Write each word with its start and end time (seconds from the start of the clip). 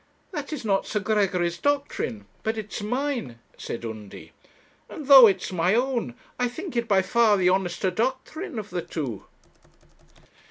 'That 0.31 0.51
is 0.51 0.65
not 0.65 0.87
Sir 0.87 0.99
Gregory's 0.99 1.59
doctrine, 1.59 2.25
but 2.41 2.57
it's 2.57 2.81
mine,' 2.81 3.37
said 3.55 3.85
Undy; 3.85 4.31
'and 4.89 5.05
though 5.05 5.27
it's 5.27 5.51
my 5.51 5.75
own, 5.75 6.15
I 6.39 6.47
think 6.47 6.75
it 6.75 6.87
by 6.87 7.03
far 7.03 7.37
the 7.37 7.49
honester 7.49 7.91
doctrine 7.91 8.57
of 8.57 8.71
the 8.71 8.81
two.' 8.81 9.25